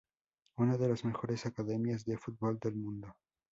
Una 0.57 0.77
de 0.77 0.89
las 0.89 1.05
mejores 1.05 1.45
academias 1.45 2.05
de 2.05 2.17
fútbol 2.17 2.57
del 2.57 2.75
mundo. 2.75 3.13